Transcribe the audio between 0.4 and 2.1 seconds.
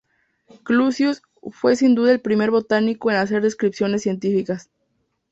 Clusius fue sin